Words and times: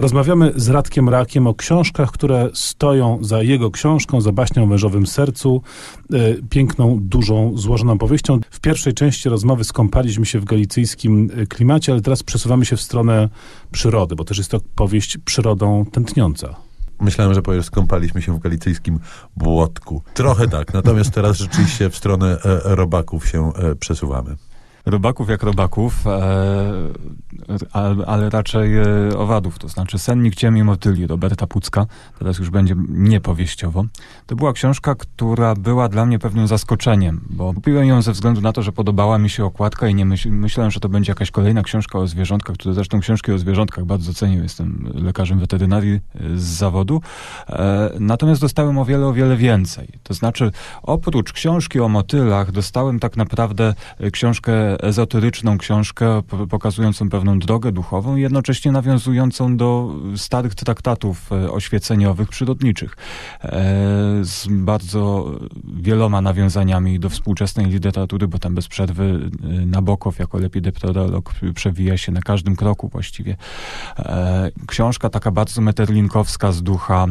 Rozmawiamy 0.00 0.52
z 0.56 0.68
Radkiem 0.68 1.08
Rakiem 1.08 1.46
o 1.46 1.54
książkach, 1.54 2.10
które 2.10 2.50
stoją 2.54 3.18
za 3.24 3.42
jego 3.42 3.70
książką, 3.70 4.20
za 4.20 4.32
baśnią 4.32 4.62
o 4.62 4.66
mężowym 4.66 5.06
sercu, 5.06 5.62
e, 6.12 6.16
piękną, 6.50 6.98
dużą, 7.00 7.56
złożoną 7.56 7.98
powieścią. 7.98 8.40
W 8.50 8.60
pierwszej 8.60 8.94
części 8.94 9.28
rozmowy 9.28 9.64
skąpaliśmy 9.64 10.26
się 10.26 10.40
w 10.40 10.44
galicyjskim 10.44 11.30
e, 11.36 11.46
klimacie, 11.46 11.92
ale 11.92 12.00
teraz 12.00 12.22
przesuwamy 12.22 12.64
się 12.66 12.76
w 12.76 12.80
stronę 12.80 13.28
przyrody, 13.72 14.16
bo 14.16 14.24
też 14.24 14.38
jest 14.38 14.50
to 14.50 14.60
powieść 14.74 15.18
przyrodą 15.18 15.84
tętniąca. 15.92 16.56
Myślałem, 17.00 17.34
że 17.34 17.42
powiesz, 17.42 17.66
skąpaliśmy 17.66 18.22
się 18.22 18.34
w 18.34 18.38
galicyjskim 18.38 18.98
błotku. 19.36 20.02
Trochę 20.14 20.48
tak, 20.58 20.74
natomiast 20.74 21.10
teraz 21.10 21.36
rzeczywiście 21.36 21.90
w 21.90 21.96
stronę 21.96 22.38
e, 22.44 22.74
robaków 22.74 23.28
się 23.28 23.52
e, 23.54 23.74
przesuwamy. 23.74 24.36
Robaków 24.86 25.28
jak 25.28 25.42
robaków, 25.42 26.06
e, 26.06 26.72
ale, 28.06 28.30
raczej 28.30 28.76
e, 28.76 28.84
owadów, 29.18 29.58
to 29.58 29.68
znaczy 29.68 29.98
Sennik 29.98 30.34
Ciemi 30.34 30.64
Motyli 30.64 31.06
Roberta 31.06 31.46
Pucka, 31.46 31.86
teraz 32.18 32.38
już 32.38 32.50
będzie 32.50 32.74
niepowieściowo. 32.88 33.84
To 34.26 34.36
była 34.36 34.52
książka, 34.52 34.94
która 34.94 35.54
była 35.54 35.88
dla 35.88 36.06
mnie 36.06 36.18
pewnym 36.18 36.46
zaskoczeniem, 36.46 37.20
bo 37.30 37.54
kupiłem 37.54 37.86
ją 37.86 38.02
ze 38.02 38.12
względu 38.12 38.40
na 38.40 38.52
to, 38.52 38.62
że 38.62 38.72
podobała 38.72 39.18
mi 39.18 39.30
się 39.30 39.44
okładka 39.44 39.88
i 39.88 39.94
nie 39.94 40.04
myśl, 40.04 40.30
myślałem, 40.30 40.70
że 40.70 40.80
to 40.80 40.88
będzie 40.88 41.10
jakaś 41.10 41.30
kolejna 41.30 41.62
książka 41.62 41.98
o 41.98 42.06
zwierzątkach, 42.06 42.56
które 42.56 42.74
zresztą 42.74 43.00
książki 43.00 43.32
o 43.32 43.38
zwierzątkach 43.38 43.84
bardzo 43.84 44.14
cenię, 44.14 44.36
jestem 44.36 44.92
lekarzem 44.94 45.38
weterynarii 45.38 45.94
e, 45.94 46.38
z 46.38 46.42
zawodu. 46.42 47.00
E, 47.48 47.90
natomiast 48.00 48.40
dostałem 48.40 48.78
o 48.78 48.84
wiele, 48.84 49.06
o 49.06 49.12
wiele 49.12 49.36
więcej. 49.36 49.88
To 50.02 50.14
znaczy 50.14 50.50
oprócz 50.82 51.32
książki 51.32 51.80
o 51.80 51.88
motylach 51.88 52.52
dostałem 52.52 53.00
tak 53.00 53.16
naprawdę 53.16 53.74
książkę 54.12 54.82
ezoteryczną 54.82 55.58
książkę 55.58 56.22
pokazującą 56.50 57.08
pewną 57.26 57.38
drogę 57.38 57.72
duchową 57.72 58.16
jednocześnie 58.16 58.72
nawiązującą 58.72 59.56
do 59.56 59.94
starych 60.16 60.54
traktatów 60.54 61.32
e, 61.32 61.50
oświeceniowych, 61.50 62.28
przyrodniczych, 62.28 62.96
e, 63.42 63.50
z 64.22 64.46
bardzo 64.50 65.30
wieloma 65.64 66.20
nawiązaniami 66.20 67.00
do 67.00 67.10
współczesnej 67.10 67.66
literatury, 67.66 68.28
bo 68.28 68.38
tam 68.38 68.54
bez 68.54 68.68
przerwy 68.68 69.30
e, 69.44 69.66
Nabokow 69.66 70.18
jako 70.18 70.38
lepideptodolog 70.38 71.34
przewija 71.54 71.96
się 71.96 72.12
na 72.12 72.20
każdym 72.20 72.56
kroku 72.56 72.88
właściwie. 72.88 73.36
Książka 74.66 75.10
taka 75.10 75.30
bardzo 75.30 75.60
meterlinkowska 75.62 76.52
z 76.52 76.62
ducha, 76.62 77.06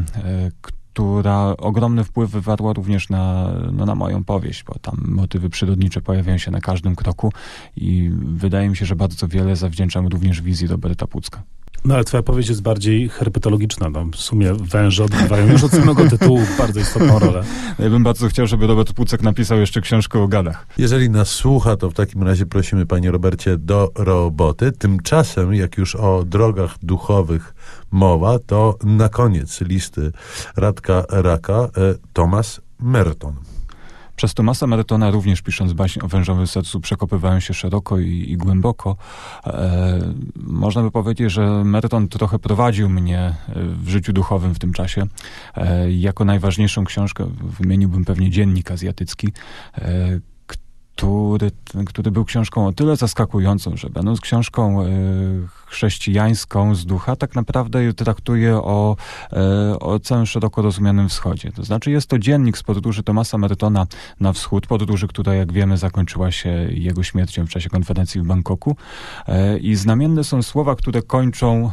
która 0.95 1.57
ogromny 1.57 2.03
wpływ 2.03 2.31
wywarła 2.31 2.73
również 2.73 3.09
na, 3.09 3.51
no, 3.71 3.85
na 3.85 3.95
moją 3.95 4.23
powieść, 4.23 4.63
bo 4.63 4.79
tam 4.79 5.03
motywy 5.07 5.49
przyrodnicze 5.49 6.01
pojawiają 6.01 6.37
się 6.37 6.51
na 6.51 6.61
każdym 6.61 6.95
kroku 6.95 7.33
i 7.77 8.11
wydaje 8.13 8.69
mi 8.69 8.77
się, 8.77 8.85
że 8.85 8.95
bardzo 8.95 9.27
wiele 9.27 9.55
zawdzięczam 9.55 10.07
również 10.07 10.41
wizji 10.41 10.67
Roberta 10.67 11.07
Pucka. 11.07 11.43
No 11.85 11.95
ale 11.95 12.03
twoja 12.03 12.23
powieść 12.23 12.49
jest 12.49 12.61
bardziej 12.61 13.09
herpetologiczna. 13.09 13.89
No, 13.89 14.05
w 14.05 14.15
sumie 14.15 14.53
węże 14.53 15.03
odgrywają 15.03 15.47
już 15.51 15.63
od 15.63 15.71
samego 15.71 16.07
tytułu 16.17 16.39
bardzo 16.57 16.79
istotną 16.79 17.19
rolę. 17.19 17.43
Ja 17.79 17.89
bym 17.89 18.03
bardzo 18.03 18.27
chciał, 18.27 18.47
żeby 18.47 18.67
Robert 18.67 18.93
Pucek 18.93 19.21
napisał 19.21 19.59
jeszcze 19.59 19.81
książkę 19.81 20.19
o 20.19 20.27
gadach. 20.27 20.67
Jeżeli 20.77 21.09
nas 21.09 21.29
słucha, 21.29 21.75
to 21.75 21.89
w 21.89 21.93
takim 21.93 22.23
razie 22.23 22.45
prosimy, 22.45 22.85
panie 22.85 23.11
Robercie, 23.11 23.57
do 23.57 23.91
roboty. 23.95 24.71
Tymczasem, 24.71 25.53
jak 25.53 25.77
już 25.77 25.95
o 25.95 26.23
drogach 26.23 26.75
duchowych 26.81 27.53
mowa, 27.91 28.39
to 28.39 28.77
na 28.83 29.09
koniec 29.09 29.61
listy 29.61 30.11
Radka 30.57 31.03
Raka 31.09 31.53
e, 31.53 31.69
Tomasz 32.13 32.61
Merton. 32.79 33.35
Przez 34.15 34.33
Tomasa 34.33 34.67
Mertona 34.67 35.11
również 35.11 35.41
pisząc 35.41 35.73
baśń 35.73 35.99
o 36.03 36.07
wężowym 36.07 36.47
sercu 36.47 36.79
przekopywałem 36.79 37.41
się 37.41 37.53
szeroko 37.53 37.99
i, 37.99 38.25
i 38.31 38.37
głęboko. 38.37 38.95
E, 39.47 40.13
można 40.35 40.81
by 40.81 40.91
powiedzieć, 40.91 41.31
że 41.31 41.63
Merton 41.63 42.07
trochę 42.07 42.39
prowadził 42.39 42.89
mnie 42.89 43.19
e, 43.19 43.35
w 43.55 43.89
życiu 43.89 44.13
duchowym 44.13 44.55
w 44.55 44.59
tym 44.59 44.73
czasie. 44.73 45.03
E, 45.55 45.91
jako 45.91 46.25
najważniejszą 46.25 46.85
książkę 46.85 47.27
wymieniłbym 47.59 48.05
pewnie 48.05 48.29
Dziennik 48.29 48.71
Azjatycki, 48.71 49.27
e, 49.77 50.19
który, 51.35 51.51
który 51.85 52.11
był 52.11 52.25
książką 52.25 52.67
o 52.67 52.73
tyle 52.73 52.95
zaskakującą, 52.95 53.77
że 53.77 53.89
będąc 53.89 54.21
książką 54.21 54.81
e, 54.81 54.87
chrześcijańską 55.65 56.75
z 56.75 56.85
ducha, 56.85 57.15
tak 57.15 57.35
naprawdę 57.35 57.93
traktuje 57.93 58.55
o, 58.55 58.95
e, 59.33 59.79
o 59.79 59.99
całym 59.99 60.25
szeroko 60.25 60.61
rozumianym 60.61 61.09
wschodzie. 61.09 61.51
To 61.51 61.63
znaczy 61.63 61.91
jest 61.91 62.07
to 62.07 62.19
dziennik 62.19 62.57
z 62.57 62.63
podróży 62.63 63.03
Tomasa 63.03 63.37
Mertona 63.37 63.87
na 64.19 64.33
wschód, 64.33 64.67
podróży, 64.67 65.07
która 65.07 65.33
jak 65.33 65.53
wiemy 65.53 65.77
zakończyła 65.77 66.31
się 66.31 66.49
jego 66.71 67.03
śmiercią 67.03 67.45
w 67.45 67.49
czasie 67.49 67.69
konferencji 67.69 68.21
w 68.21 68.25
Bangkoku 68.25 68.75
e, 69.27 69.57
i 69.57 69.75
znamienne 69.75 70.23
są 70.23 70.43
słowa, 70.43 70.75
które 70.75 71.01
kończą 71.01 71.71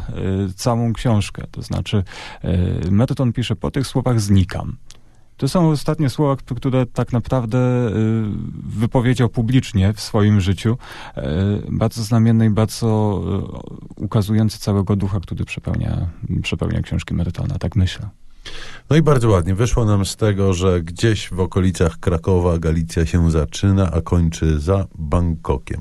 całą 0.56 0.93
książkę. 0.93 1.44
To 1.50 1.62
znaczy 1.62 2.05
Merton 2.91 3.33
pisze, 3.33 3.56
po 3.56 3.71
tych 3.71 3.87
słowach 3.87 4.21
znikam. 4.21 4.77
To 5.37 5.48
są 5.48 5.70
ostatnie 5.70 6.10
słowa, 6.10 6.37
które 6.56 6.87
tak 6.87 7.12
naprawdę 7.12 7.59
y, 7.59 7.93
wypowiedział 8.66 9.28
publicznie 9.28 9.93
w 9.93 10.00
swoim 10.00 10.41
życiu. 10.41 10.78
Y, 11.16 11.22
bardzo 11.69 12.03
znamienne 12.03 12.47
i 12.47 12.50
bardzo 12.50 13.22
y, 13.98 14.03
ukazujące 14.04 14.59
całego 14.59 14.97
ducha, 14.97 15.20
który 15.20 15.44
przepełnia, 15.44 16.09
przepełnia 16.43 16.82
książki 16.82 17.15
Merytona, 17.15 17.59
tak 17.59 17.76
myślę. 17.76 18.09
No 18.91 18.97
i 18.97 19.03
bardzo 19.03 19.28
ładnie. 19.28 19.54
Wyszło 19.54 19.84
nam 19.84 20.04
z 20.04 20.16
tego, 20.16 20.53
że 20.53 20.81
gdzieś 20.81 21.28
w 21.31 21.41
okolicach 21.41 21.99
Krakowa 22.00 22.59
Galicja 22.59 23.06
się 23.06 23.31
zaczyna, 23.31 23.91
a 23.93 24.00
kończy 24.00 24.60
za 24.60 24.87
Bangkokiem. 24.99 25.81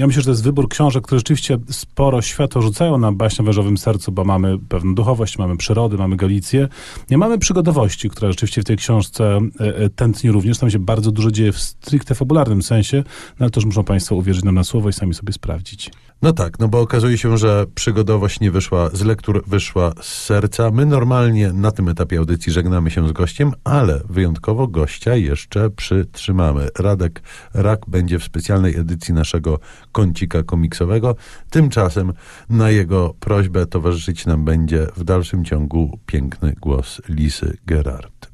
Ja 0.00 0.06
myślę, 0.06 0.22
że 0.22 0.24
to 0.24 0.30
jest 0.30 0.42
wybór 0.42 0.68
książek, 0.68 1.04
które 1.04 1.18
rzeczywiście 1.18 1.58
sporo 1.70 2.22
światło 2.22 2.62
rzucają 2.62 2.98
na 2.98 3.12
baśń 3.12 3.42
wężowym 3.42 3.78
sercu, 3.78 4.12
bo 4.12 4.24
mamy 4.24 4.58
pewną 4.58 4.94
duchowość, 4.94 5.38
mamy 5.38 5.56
przyrody, 5.56 5.96
mamy 5.96 6.16
Galicję. 6.16 6.68
Nie 7.10 7.18
mamy 7.18 7.38
przygodowości, 7.38 8.10
która 8.10 8.32
rzeczywiście 8.32 8.62
w 8.62 8.64
tej 8.64 8.76
książce 8.76 9.38
e, 9.60 9.76
e, 9.76 9.88
tętni 9.88 10.30
również. 10.30 10.58
Tam 10.58 10.70
się 10.70 10.78
bardzo 10.78 11.10
dużo 11.10 11.30
dzieje 11.30 11.52
w 11.52 11.60
stricte 11.60 12.14
fabularnym 12.14 12.62
sensie, 12.62 12.96
no 13.06 13.44
ale 13.44 13.50
też 13.50 13.64
muszą 13.64 13.84
Państwo 13.84 14.14
uwierzyć 14.14 14.44
nam 14.44 14.54
na 14.54 14.64
słowo 14.64 14.88
i 14.88 14.92
sami 14.92 15.14
sobie 15.14 15.32
sprawdzić. 15.32 15.90
No 16.22 16.32
tak, 16.32 16.58
no 16.58 16.68
bo 16.68 16.80
okazuje 16.80 17.18
się, 17.18 17.38
że 17.38 17.66
przygodowość 17.74 18.40
nie 18.40 18.50
wyszła 18.50 18.90
z 18.92 19.02
lektur, 19.02 19.44
wyszła 19.46 19.92
z 20.02 20.06
serca. 20.06 20.70
My 20.70 20.86
normalnie 20.86 21.52
na 21.52 21.70
tym 21.70 21.88
etapie 21.88 22.18
audycji 22.18 22.52
żegnamy 22.52 22.90
się 22.90 23.08
z 23.08 23.12
gościem, 23.12 23.52
ale 23.64 24.00
wyjątkowo 24.08 24.66
gościa 24.66 25.16
jeszcze 25.16 25.70
przytrzymamy. 25.70 26.68
Radek 26.78 27.22
Rak 27.54 27.80
będzie 27.88 28.18
w 28.18 28.24
specjalnej 28.24 28.76
edycji 28.76 29.14
naszego 29.14 29.58
kącika 29.92 30.42
komiksowego. 30.42 31.16
Tymczasem 31.50 32.12
na 32.48 32.70
jego 32.70 33.14
prośbę 33.20 33.66
towarzyszyć 33.66 34.26
nam 34.26 34.44
będzie 34.44 34.86
w 34.96 35.04
dalszym 35.04 35.44
ciągu 35.44 35.98
piękny 36.06 36.54
głos 36.60 37.00
Lisy 37.08 37.56
Gerard. 37.66 38.29